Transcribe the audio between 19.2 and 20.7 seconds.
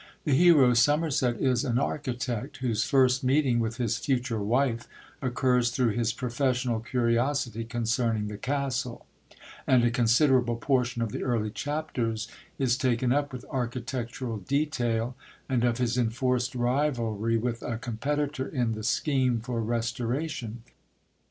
for restoration.